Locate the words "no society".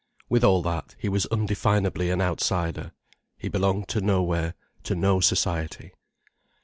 4.95-5.93